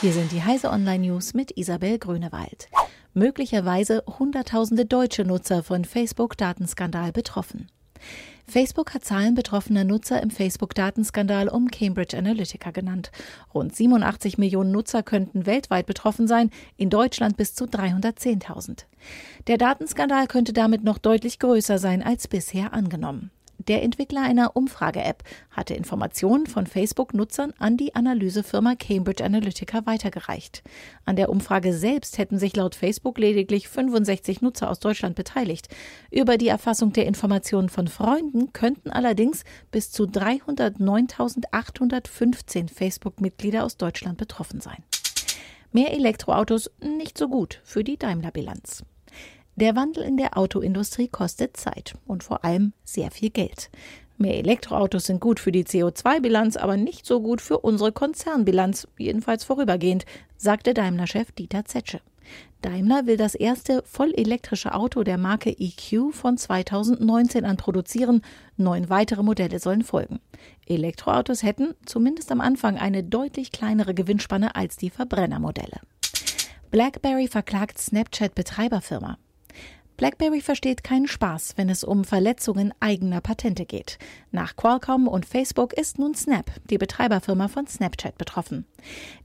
[0.00, 2.70] Hier sind die Heise Online News mit Isabel Grünewald.
[3.12, 7.66] Möglicherweise Hunderttausende deutsche Nutzer von Facebook-Datenskandal betroffen.
[8.46, 13.12] Facebook hat Zahlen betroffener Nutzer im Facebook-Datenskandal um Cambridge Analytica genannt.
[13.52, 16.48] Rund 87 Millionen Nutzer könnten weltweit betroffen sein,
[16.78, 18.86] in Deutschland bis zu 310.000.
[19.48, 23.30] Der Datenskandal könnte damit noch deutlich größer sein als bisher angenommen.
[23.68, 30.62] Der Entwickler einer Umfrage-App hatte Informationen von Facebook-Nutzern an die Analysefirma Cambridge Analytica weitergereicht.
[31.04, 35.68] An der Umfrage selbst hätten sich laut Facebook lediglich 65 Nutzer aus Deutschland beteiligt.
[36.10, 44.16] Über die Erfassung der Informationen von Freunden könnten allerdings bis zu 309.815 Facebook-Mitglieder aus Deutschland
[44.16, 44.82] betroffen sein.
[45.72, 48.84] Mehr Elektroautos nicht so gut für die Daimler-Bilanz.
[49.60, 53.68] Der Wandel in der Autoindustrie kostet Zeit und vor allem sehr viel Geld.
[54.16, 59.44] Mehr Elektroautos sind gut für die CO2-Bilanz, aber nicht so gut für unsere Konzernbilanz, jedenfalls
[59.44, 60.06] vorübergehend,
[60.38, 62.00] sagte Daimler-Chef Dieter Zetsche.
[62.62, 68.22] Daimler will das erste vollelektrische Auto der Marke EQ von 2019 an produzieren.
[68.56, 70.20] Neun weitere Modelle sollen folgen.
[70.66, 75.80] Elektroautos hätten zumindest am Anfang eine deutlich kleinere Gewinnspanne als die Verbrennermodelle.
[76.70, 79.18] BlackBerry verklagt Snapchat-Betreiberfirma.
[80.00, 83.98] BlackBerry versteht keinen Spaß, wenn es um Verletzungen eigener Patente geht.
[84.30, 88.64] Nach Qualcomm und Facebook ist nun Snap, die Betreiberfirma von Snapchat, betroffen.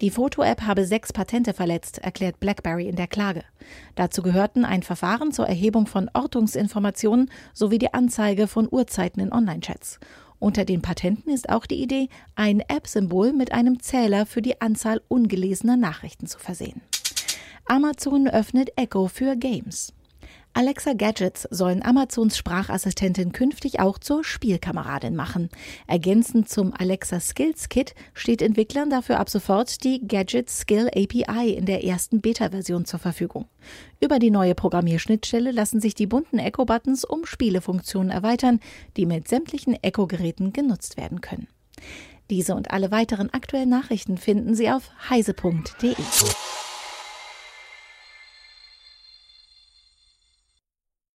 [0.00, 3.44] Die Foto-App habe sechs Patente verletzt, erklärt BlackBerry in der Klage.
[3.94, 10.00] Dazu gehörten ein Verfahren zur Erhebung von Ortungsinformationen sowie die Anzeige von Uhrzeiten in Online-Chats.
[10.40, 15.02] Unter den Patenten ist auch die Idee, ein App-Symbol mit einem Zähler für die Anzahl
[15.06, 16.82] ungelesener Nachrichten zu versehen.
[17.66, 19.92] Amazon öffnet Echo für Games.
[20.56, 25.48] Alexa Gadgets sollen Amazons Sprachassistentin künftig auch zur Spielkameradin machen.
[25.88, 31.66] Ergänzend zum Alexa Skills Kit steht Entwicklern dafür ab sofort die Gadget Skill API in
[31.66, 33.46] der ersten Beta-Version zur Verfügung.
[34.00, 38.60] Über die neue Programmierschnittstelle lassen sich die bunten Echo-Buttons um Spielefunktionen erweitern,
[38.96, 41.48] die mit sämtlichen Echo-Geräten genutzt werden können.
[42.30, 45.96] Diese und alle weiteren aktuellen Nachrichten finden Sie auf heise.de.